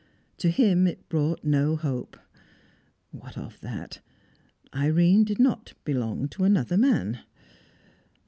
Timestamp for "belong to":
5.85-6.43